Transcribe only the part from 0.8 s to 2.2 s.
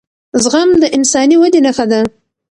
د انساني ودې نښه ده